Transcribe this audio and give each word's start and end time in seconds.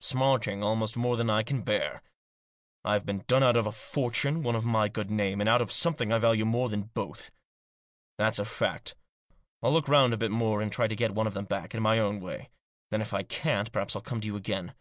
Smarting 0.00 0.62
almost 0.62 0.96
more 0.96 1.16
than 1.16 1.28
I 1.28 1.42
can 1.42 1.62
bear. 1.62 2.00
I've 2.84 3.04
been 3.04 3.24
done 3.26 3.42
out 3.42 3.56
of 3.56 3.66
a 3.66 3.72
fortune, 3.72 4.46
out 4.46 4.54
of 4.54 4.64
my 4.64 4.86
good 4.88 5.10
name, 5.10 5.40
and 5.40 5.48
out 5.50 5.60
of 5.60 5.72
something 5.72 6.12
I 6.12 6.18
value 6.18 6.44
more 6.44 6.68
than 6.68 6.82
both. 6.94 7.32
That's 8.16 8.38
a 8.38 8.44
fact. 8.44 8.94
I'll 9.64 9.72
look 9.72 9.88
round 9.88 10.14
a 10.14 10.16
bit 10.16 10.30
more, 10.30 10.62
and 10.62 10.70
try 10.70 10.86
to 10.86 10.94
get 10.94 11.10
one 11.10 11.26
of 11.26 11.34
them 11.34 11.46
back, 11.46 11.74
in 11.74 11.82
my 11.82 11.98
own 11.98 12.20
way. 12.20 12.50
Then, 12.92 13.02
if 13.02 13.12
I 13.12 13.24
can't, 13.24 13.72
perhaps 13.72 13.96
I'll 13.96 14.02
come 14.02 14.20
to 14.20 14.28
you 14.28 14.36
again. 14.36 14.76